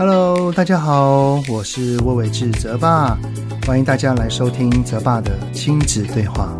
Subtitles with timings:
[0.00, 3.18] Hello，大家好，我是魏伟志泽爸，
[3.66, 6.58] 欢迎大家来收听泽爸的亲子对话。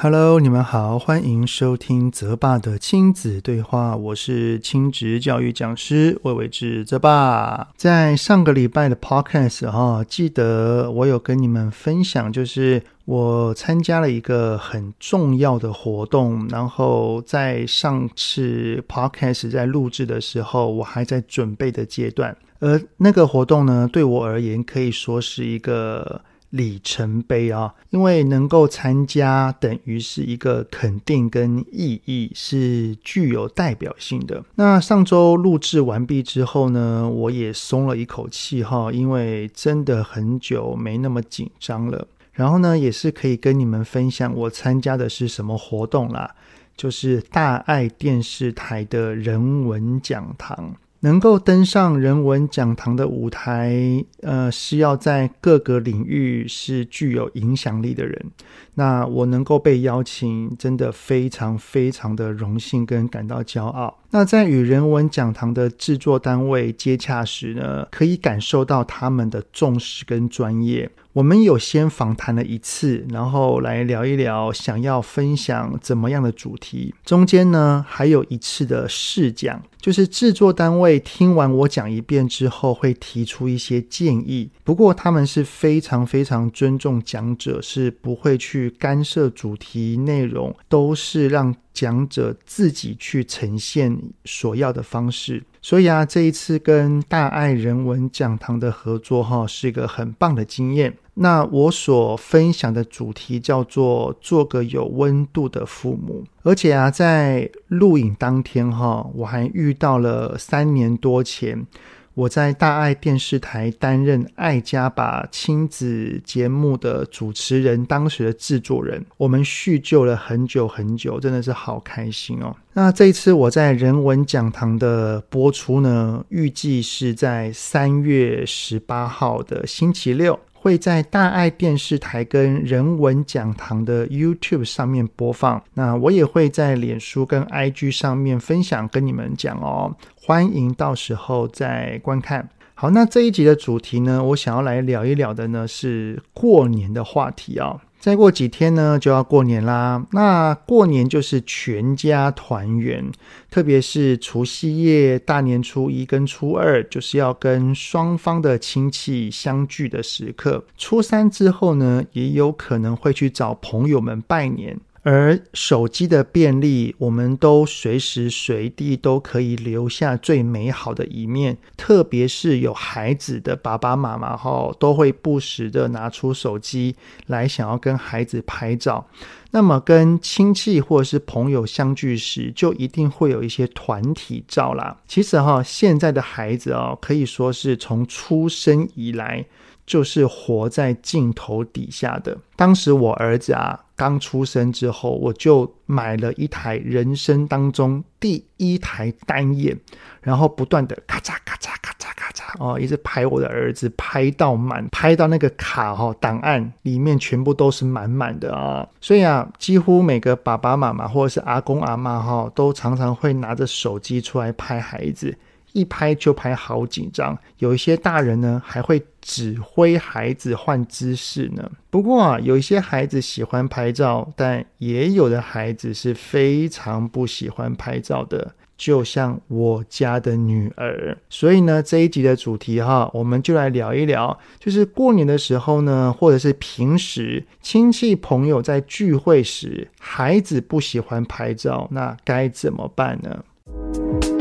[0.00, 3.96] Hello，你们好，欢迎收听泽爸的亲子对话。
[3.96, 7.70] 我是亲职教育讲师魏玮志泽爸。
[7.74, 16.46] 在上个礼拜的 Podcast 哈，记得我有跟你们分享，就是我参加了一个很重要的活动。
[16.48, 22.36] 然后在上次 Podcast 在录制的时候，我还在准备的阶段。
[22.60, 26.20] 而那个活动呢，对我而言可以说是一个。
[26.50, 34.42] 里程碑啊，因为能够参加，等于是一个肯定跟意义，是具有代表性的。
[34.54, 42.06] 那上周录制完毕之后呢，我也松了一口气哈，因为真的很久没那么紧张了。
[42.32, 46.34] 然后呢，也是可以跟你们分享我参加的是什么活动啦，
[46.76, 50.76] 就是大爱电视台的人文讲堂。
[51.00, 58.26] 能够登上人文讲堂的舞台，呃，是要在各个领域是具有影响力的人。
[58.74, 63.98] 那我能够被邀请，真的非常非常的荣幸跟感到骄傲。
[64.10, 70.90] 那在与人文讲堂的制作单位接洽时呢，可以感受到他们的重视跟专业。
[71.18, 76.94] 我们有先访谈了一次，然后来聊一聊想要分享怎么样的主题。
[77.04, 84.48] 中间呢，还有一次的试讲，就是制作单位听完我讲一遍之后，会提出一些建议。
[84.62, 95.42] 不过他们是非常非常尊重讲者，是不会去干涉主题内容，都是让讲者自己去呈现所要的方式。
[95.60, 100.96] 所以啊，这一次跟大爱人文讲堂的合作哈，是一个很棒的经验。
[101.20, 111.66] 那我所分享的主题叫做“做个有温度的父母”，而且啊，在录影当天哈，我还遇到了三年多前
[112.14, 122.56] 我在大爱电视台担任《爱家吧》亲子节目的主持人，当时的制作人，我们叙旧了很久很久，真的是好开心哦。
[122.72, 130.38] 那这一次我在人文讲堂的播出呢，预计是在三月十八号的星期六。
[130.60, 142.48] 会在大爱电视台跟人文讲堂的 YouTube 上面播放，那我也会在脸书跟 IG 上面分享跟你们讲哦，欢迎到时候再观看。
[142.74, 147.80] 好，那这一集的主题呢，我想要来聊一聊的呢是过年的话题哦。
[148.00, 150.06] 再过几天呢，就要过年啦。
[150.12, 153.04] 那过年就是全家团圆，
[153.50, 160.64] 特别是除夕夜、大年初一跟初二，就是要跟双方的亲戚相聚的时刻。
[160.76, 164.78] 初三之后呢，也有可能会去找朋友们拜年。
[165.02, 171.56] 而手机的便利，我们都随时随地都可以留下最美好的一面。
[171.76, 179.06] 特别是有孩子的爸爸妈妈哈，都会不时的拿出手机来想要跟孩子拍照。
[179.50, 185.00] 那么跟亲戚或者是朋友相聚时，就一定会有一些团体照啦。
[185.06, 189.46] 其实哈，现在的孩子哦，可以说是从出生以来
[189.88, 192.38] 就是活在镜头底下的。
[192.54, 193.80] 当时我儿子啊。
[193.98, 199.76] 刚出生之后，我就买了一台人生当中第一台单眼，
[200.20, 208.86] 然后不断的咔嚓咔嚓咔嚓咔嚓哦，一直拍我的儿子，拍到满，拍到那个卡哈档案里面全部都是满满的啊！
[209.00, 215.36] 所以啊，几乎每个爸爸妈妈或者是阿公阿妈哈，都常常会拿着手机出来拍孩子。
[215.72, 221.70] 一拍就拍好紧张，有一些大人呢还会指挥孩子换姿势呢。
[221.90, 231.16] 不过啊，有一些孩子喜欢拍照，但也有的孩子是非常不喜欢拍照的，就像我家的女儿。
[231.28, 244.37] 所以呢，这一集的主题哈，我们就来聊一聊，就是过年的时候呢，或者是平时亲戚朋友在聚会时，孩子不喜欢拍照，那该怎么办呢？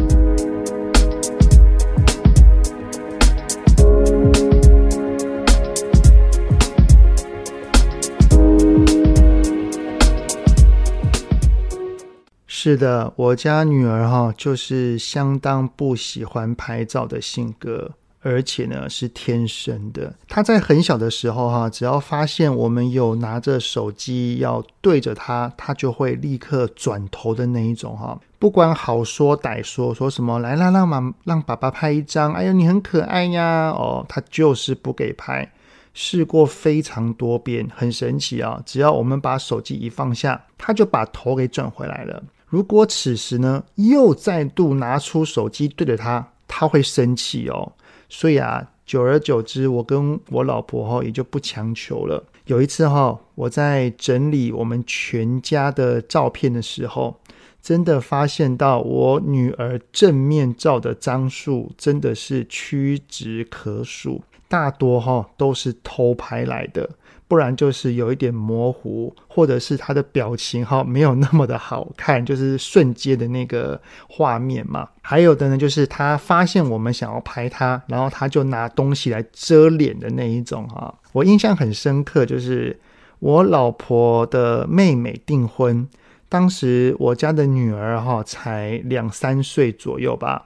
[12.68, 20.14] 是的，我家女儿哈，就是相当不喜欢拍照的性格，而且呢是天生的。
[20.28, 28.20] 她在很小的时候哈，只要发现我们有拿着手机要对着她，她就会立刻转头的那一种哈。
[28.38, 35.50] 不管好说歹说，说什么来啦，让妈让爸爸拍一张，哎呦你很可爱呀，哦，她就是不给拍。
[35.94, 38.62] 试过非常多遍，很神奇啊！
[38.66, 42.22] 只要我们把手机一放下，他就把头给转回来了。
[42.48, 47.74] 如果此时呢，又再度拿出手机对着他，他会生气哦。
[48.10, 52.24] 所以啊，久而久之，我跟我老婆哈也就不强求了。
[52.46, 57.20] 有一次哈，我在整理我们全家的照片的时候，
[57.62, 64.22] 真的发现到我女儿正面照的张数真的是屈指可数。
[64.48, 66.90] 大多哈都是偷拍来的，
[67.28, 74.88] 不然就是有一点模糊，或者是他的表情哈没有那么的好看，就是瞬间的那个画面嘛。
[75.02, 80.94] 还有的呢，就是他发现我们想要拍他，然后他就拿东西来遮脸的那一种哈。
[81.12, 82.80] 我印象很深刻，就是
[83.20, 85.88] 我老婆的妹妹订婚，
[86.30, 90.46] 当时我家的女儿哈才两三岁左右吧。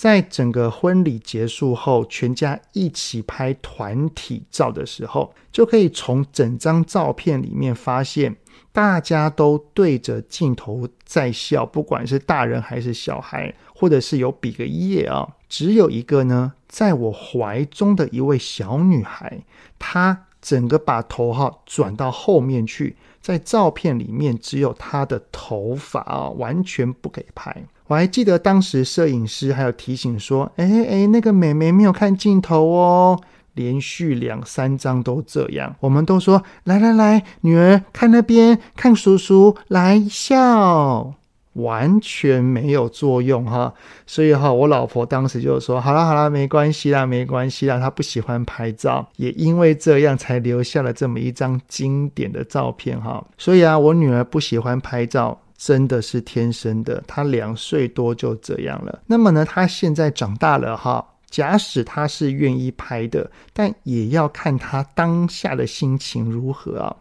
[0.00, 8.34] 在整个婚礼结束后，全家一起拍团体照的时候，就可以从整张照片里面发现，
[8.72, 15.36] 大家都对着镜头在笑，不管是大人还是小孩，或者是有比个耶啊。
[15.50, 19.42] 只有一个呢，在我怀中的一位小女孩，
[19.78, 27.54] 她整个把头哈转到后面去，在照片里面只有她的头发啊，完全不给拍。
[27.90, 33.20] 我还记得当时摄影师还有提醒说：“哎哎，那个妹妹没有看镜头哦。”
[33.54, 41.14] 连续两三张都这样，我们都说：“来来来，女儿看那边，看叔叔来笑。”
[41.54, 43.74] 完全没有作用哈。
[44.06, 53.26] 所以哈，我老婆当时就说：“好了好了，没关系啦，没关系啦。”她不喜欢拍照，也因为这样才留下了这么一张经典的照片哈。
[53.36, 55.36] 所以啊，我女儿不喜欢拍照。
[55.62, 59.02] 真的是天生的，他两岁多就这样了。
[59.06, 66.96] 那么呢，他现在长大了哈，假使他是愿意拍的，但也要看他当下的心情如何啊。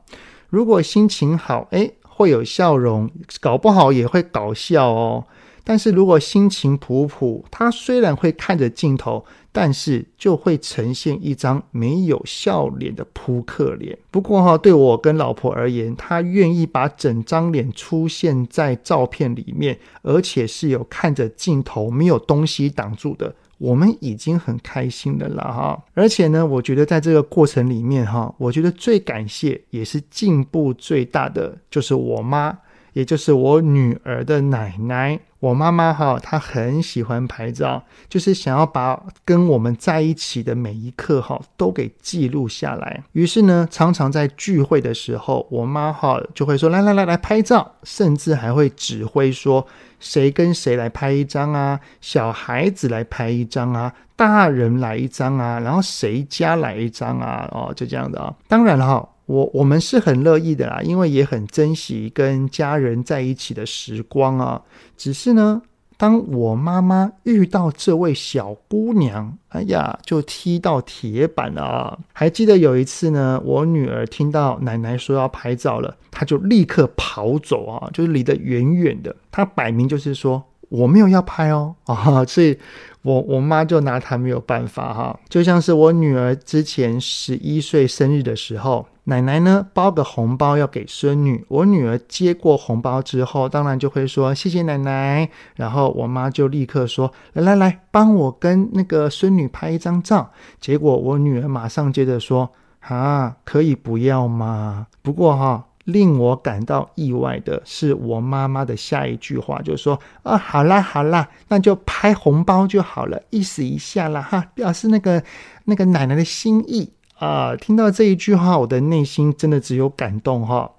[0.50, 3.10] 如果心情好，诶，会有笑容，
[3.40, 5.24] 搞不好也会搞笑哦。
[5.64, 13.98] 但是如果心情普普，他虽然会看着镜头，但是就会呈现一张没有笑脸的扑克脸。
[14.12, 25.84] 不过哈，对我跟老婆而言，他愿意把整张脸出现在照片里面，而且是有看着镜头，没有东西挡住的，我们已经很开心的了哈。
[25.94, 32.58] 而且呢，我觉得在这个过程里面哈，我觉得最感谢也是进步最大的，就是我妈。
[32.94, 43.04] 也就是我女儿的奶奶，我妈妈哈，她很喜欢拍照，就是想要把跟我们在一起的每一刻哈都给记录下来。
[43.14, 49.66] 于是呢，常常在聚会的时候，我妈哈就会说：“来来来来拍照。”甚至还会指挥说
[50.00, 51.80] ：“谁跟谁来拍一张啊？
[52.02, 53.94] 小孩子来拍一张啊？
[54.16, 55.60] 大人来一张啊？
[55.60, 57.48] 然后谁家来一张啊？
[57.52, 58.34] 哦，就这样的啊。
[58.48, 64.60] 当然了哈。”我我们是很乐意的啦，因为也很珍惜跟家人在一起的时光啊。
[64.98, 65.62] 只是呢，
[65.98, 72.00] 当我妈妈遇到这位小姑娘，哎呀，就踢到铁板了啊！
[72.12, 79.16] 还记得有一次呢，我女儿听到奶奶说要拍照了，她就立刻跑走啊，就是离得远远的。
[79.30, 82.58] 她摆明就是说我没有要拍哦 啊，所以
[83.02, 85.20] 我我妈就拿她没有办法哈。
[85.28, 88.88] 就像是我女儿之前十一岁生日的时候。
[89.06, 95.28] 奶奶呢，包个红包要给孙女，我女儿接过红包之后，当然就会说谢谢奶奶。
[95.56, 100.30] 然后我妈就立刻说：“来来来，帮我跟那个孙女拍一张照。”
[100.62, 102.52] 结果我女儿马上接着说
[102.88, 115.22] ：“啊，可以不要吗？”不过哈，令我感到意外的是，我妈妈的下一句话就说：“啊，好啦好啦，那就拍红包就好了，意思一下啦哈，表示那个
[115.66, 120.72] 那个奶奶的心意。”啊，听到这一句话，我的内心真的只有感动哈。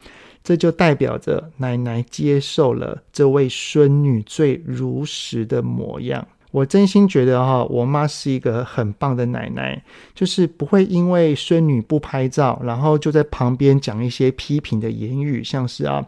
[0.42, 6.26] 这就代表着奶奶接受了这位孙女最如实的模样。
[6.50, 9.82] 我真心觉得哈，我妈是一个很棒的奶奶，
[10.14, 16.04] 就是不会因为孙女不拍照，然后就在旁边讲一些批评的言语，像是啊，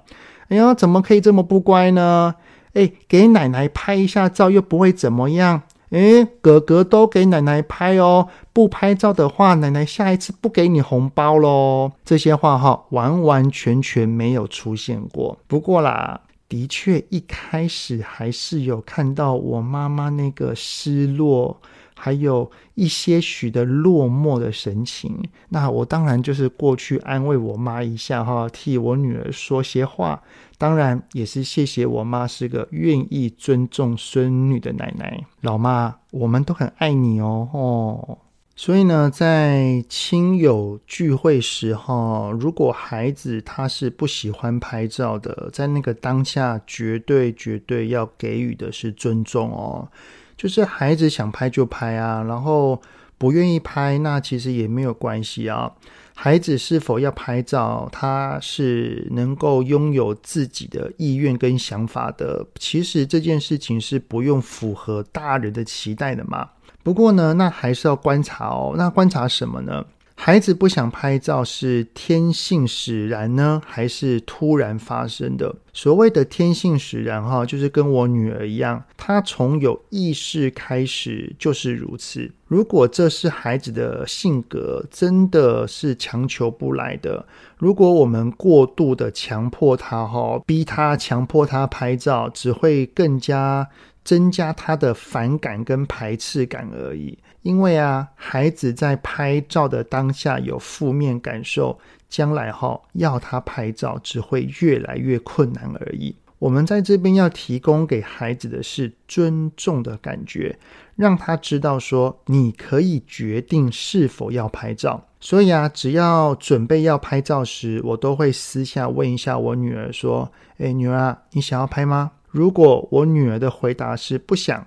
[0.49, 2.35] 哎呀，怎么可以这么不乖呢？
[2.75, 5.63] 哎，给奶奶拍一下照又不会怎么样。
[5.91, 11.93] 诶，哥哥都给奶奶拍哦，不拍照的话，奶奶下一次不给你红包喽。
[12.03, 15.39] 这些话哈，完完全全没有出现过。
[15.47, 16.19] 不过啦，
[16.53, 21.59] 的确一开始还是有看到我妈妈那个失落。
[21.95, 30.21] 还有一些许的落寞的神情，那我当然就是过去安慰我妈一下哈，替我女儿说些话，
[30.59, 35.25] 当然也是谢谢我妈是个愿意尊重孙女的奶奶。
[35.43, 37.49] 老妈，我们都很爱你哦。
[37.53, 38.19] 哦，
[38.55, 49.89] 所以呢，在亲友聚会时哈，如果孩子他是不喜欢拍照的，在那个当下，绝对绝对要给予的是尊重哦。
[50.37, 52.81] 就是孩子想拍就拍啊，然后
[53.17, 55.73] 不愿意拍，那其实也没有关系啊。
[56.15, 62.47] 孩子是否要拍照，他是能够拥有自己的意愿跟想法的。
[62.57, 66.51] 其实这件事情是不用符合大人的期待的嘛。
[66.83, 68.75] 不过呢，那还是要观察哦。
[68.77, 69.85] 那观察什么呢？
[70.15, 75.57] 孩子不想拍照是天性使然呢，还是突然发生的？
[75.73, 82.31] 所谓的天性使然哈，就是跟我女儿一样，她从有意识开始就是如此。
[82.47, 87.25] 如果这是孩子的性格，真的是强求不来的。
[87.57, 93.67] 如果我们过度的强迫她哈，逼她强迫她拍照，只会更加。
[94.05, 101.79] 增加他的反感跟排斥感而已，因为啊，孩子在拍照的当下有负面感受，
[102.09, 106.15] 将来哈要他拍照只会越来越困难而已。
[106.39, 110.59] 我们在这边要提供给孩子的是尊重的感觉，
[110.97, 115.07] 让他知道说你可以决定是否要拍照。
[115.21, 124.67] 所以啊，只要准备要拍照时，我都会私下问一下我女儿说：“诶，女儿啊，你想要拍吗？”如果我女儿的回答是不想，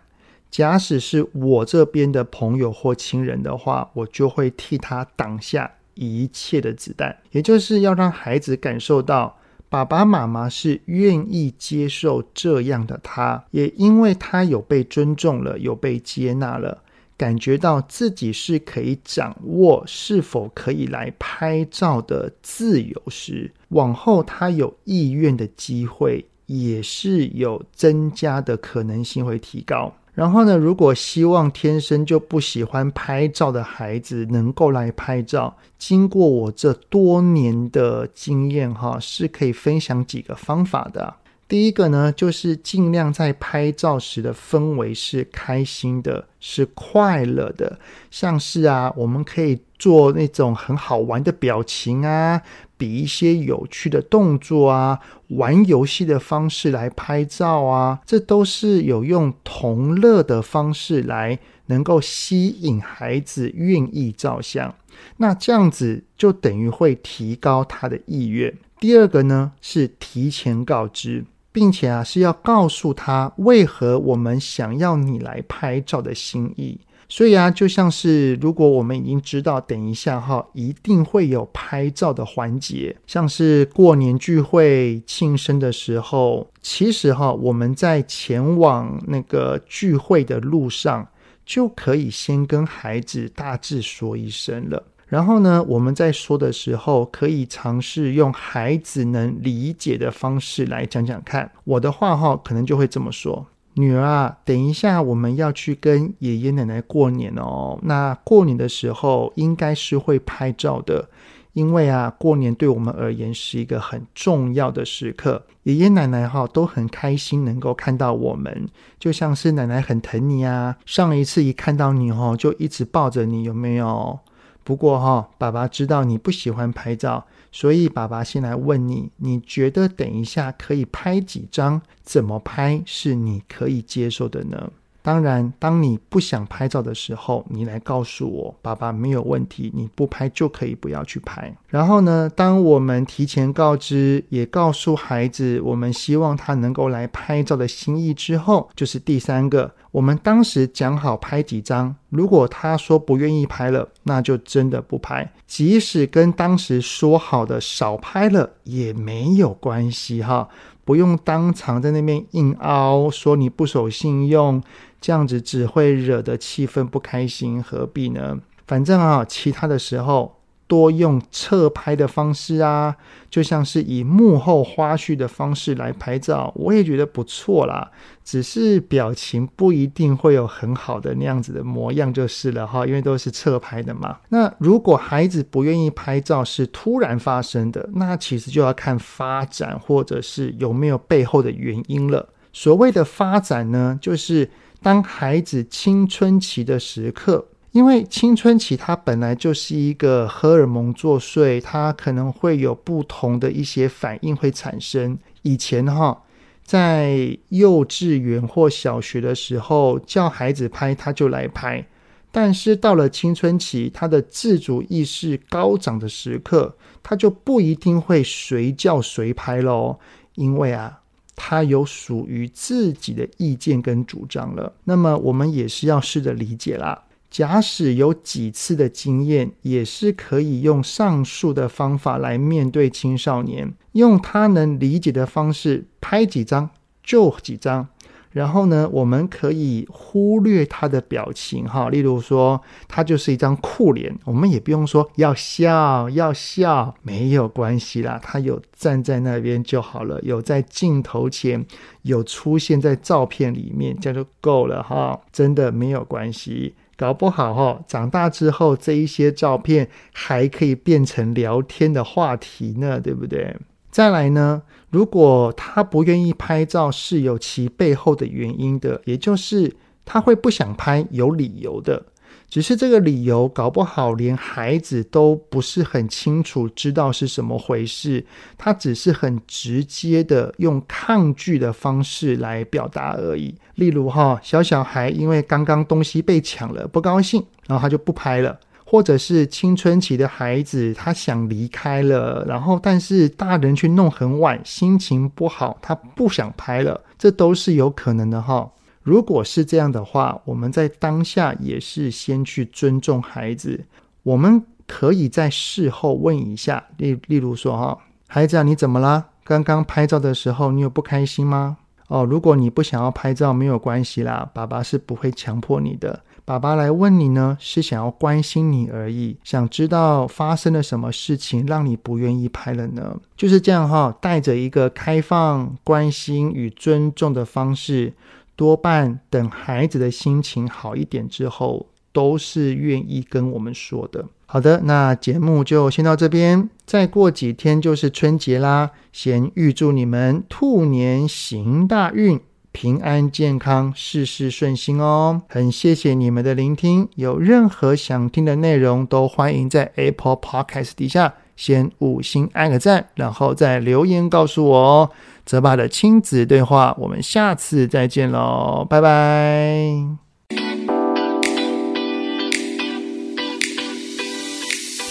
[0.52, 9.36] 假使是我这边的朋友或亲人的话，我就会替她挡下一切的子弹，也就是要让孩子感受到
[9.68, 16.84] 爸爸妈妈是愿意接受这样的他，也因为他有被尊重了，有被接纳了，
[17.18, 26.24] 感觉到自己是可以掌握是否可以来拍照的自由时，往后他有意愿的机会。
[26.46, 29.94] 也是有增加的可能性会提高。
[30.14, 41.14] 然后呢，如果希望天生就不喜欢拍照的孩子能够来拍照，经过我这多年的经验哈，是可以分享几个方法的。
[41.48, 47.78] 第一个呢，就是尽量在拍照时的氛围是开心的，是快乐的。
[48.10, 52.42] 像是啊，我们可以做那种很好玩的表情啊，
[52.78, 64.74] 比一些有趣的动作啊，玩游戏的方式来拍照啊，这都是有用同乐的方式来能够吸引孩子愿意照相。
[65.18, 68.54] 那这样子就等于会提高他的意愿。
[68.80, 71.26] 第二个呢，是提前告知。
[71.56, 76.78] 并且啊，是要告诉他为何我们想要你来拍照的心意。
[77.08, 91.08] 所以啊，就像是如果我们已经知道，等一下哈，一定会有拍照的环节，像是过年聚会、庆生的时候，其实哈，我们在前往那个聚会的路上，
[91.46, 94.84] 就可以先跟孩子大致说一声了。
[95.08, 101.50] 然后呢，我们在说的时候，可以尝试用孩子能理解的方式来讲讲看。
[101.64, 103.46] 我的话哈，可能就会这么说：
[103.76, 107.78] 女儿啊，等一下我们要去跟爷爷奶奶过年哦。
[107.84, 111.10] 那过年的时候应该是会拍照的，
[111.54, 115.46] 因为啊，过年对我们而言是一个很重要的时刻。
[115.64, 118.68] 爷爷奶奶哈都很开心能够看到我们，
[118.98, 120.78] 就像是奶奶很疼你啊。
[120.86, 124.20] 上一次一看到你哦，就一直抱着你，有没有？
[124.66, 131.80] 不过哈，爸爸知道你不喜欢拍照，所以爸爸先来问你，你觉得等一下可以拍几张？
[132.02, 134.72] 怎么拍是你可以接受的呢？
[135.06, 141.56] 当然，当你不想拍照的时候，你来告诉我，爸爸没有问题，你不拍就可以不要去拍。
[141.68, 155.32] 然后呢，当我们提前告知，也告诉孩子，我们希望他能够来拍照的心意之后，就是第三个，我们当时讲好拍几张，如果他说不愿意拍了，那就真的不拍。
[155.46, 160.50] 即使跟当时说好的少拍了也没有关系哈，
[160.86, 164.64] 不用当场在那边硬凹，说你不守信用。
[165.02, 168.40] 这样子只会惹得气氛不开心，何必呢？
[168.66, 172.96] 反正啊，其他的时候多用侧拍的方式啊，
[173.30, 177.92] 就像是以幕后花絮的方式来拍照，我也觉得不错啦。
[178.24, 184.18] 只是表情不一定会有很好的那样子的模样就是了哈，因为都是侧拍的嘛。
[184.30, 192.30] 那如果孩子不愿意拍照是突然发生的，那其实就要看发展或者是有没有背后的原因了。
[192.52, 194.50] 所谓的发展呢，就是。
[194.82, 197.44] 当孩子青春期的时刻，
[197.76, 205.20] 因为青春期它本来就是一个荷尔蒙作祟，它可能会有不同的一些反应会产生。
[205.42, 206.24] 以前哈，
[206.64, 211.86] 在幼稚园或小学的时候，叫孩子拍他就来拍，
[212.32, 220.00] 但是到了青春期，他的自主意识高涨的时刻，他就不一定会随叫随拍喽，
[220.36, 221.02] 因为啊，
[221.36, 224.72] 他有属于自己的意见跟主张了。
[224.86, 227.02] 那么我们也是要试着理解啦。
[227.30, 236.70] 假使有几次的经验，也是可以用上述的方法来面对青少年，用他能理解的方式拍几张
[237.04, 237.88] 就几张。
[238.32, 251.66] 然后呢，我们可以忽略他的表情，哈，例如说他就是一张酷脸，我们也不用说要笑要笑，没有关系啦，他有站在那边就好了，有在镜头前，
[252.02, 263.56] 有出现在照片里面，这样就够了哈，真的没有关系，搞不好哈，长大之后这一些照片还可以变成聊天的话题呢，对不对？
[263.92, 272.06] 再来呢，如果他不愿意拍照，是有其背后的原因的，也就是他会不想拍，有理由的。
[272.50, 278.26] 只是这个理由搞不好连孩子都不是很清楚知道是什么回事，
[278.58, 283.56] 他只是很直接的用抗拒的方式来表达而已。
[283.76, 288.58] 例如哈，小小孩因为刚刚东西被抢了，不高兴，然后他就不拍了。
[288.88, 298.72] 或者是青春期的孩子，他想离开了，然后但是大人去弄很晚，心情不好，他不想拍了，这都是有可能的哈。
[299.06, 303.86] 如果是这样的话，我们在当下也是先去尊重孩子，
[304.24, 309.28] 我们可以在事后问一下，例例如说哈，孩子啊，你怎么啦？
[309.44, 311.78] 刚刚拍照的时候，你有不开心吗？
[312.08, 316.22] 哦，如果你不想要拍照，没有关系啦，爸爸是不会强迫你的。
[316.44, 323.20] 爸爸来问你呢，是想要关心你而已，想知道发生了什么事情让你不愿意拍了呢？
[323.38, 328.14] 就是这样哈，带着一个开放、关心与尊重的方式，
[328.56, 334.26] 多半等孩子的心情好一点之后，都是愿意跟我们说的。
[334.46, 342.40] 好的，那节目就先到这边，再过几天就是春节啦，先预祝你们兔年行大运。
[342.72, 345.44] 平安健康，事事顺心哦！
[345.48, 355.10] 很谢谢你们的聆听，有任何想听的内容，都欢迎在 Apple Podcast 底下先五星按个赞，然后再留言告诉我哦。
[355.46, 359.94] 泽爸的亲子对话，我们下次再见喽，拜拜！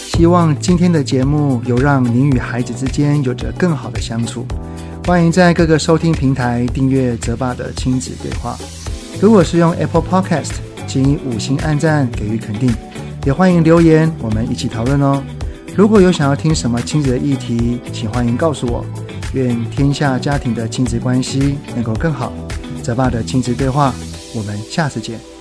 [0.09, 4.45] 希望今天的节目有让您与孩子之间有着更好的相处。
[5.07, 8.57] 欢迎在各个收听平台订阅泽爸的亲子对话。
[9.21, 10.55] 如果是用 Apple Podcast，
[10.89, 12.75] 请以五星按赞给予肯定，
[13.25, 15.23] 也欢迎留言，我们一起讨论哦。
[15.77, 18.85] 如果有想要听什么亲子的议题，请欢迎告诉我。
[19.35, 22.33] 愿天下家庭的亲子关系能够更好。
[22.83, 23.93] 泽爸的亲子对话，
[24.35, 25.34] 我们下次见。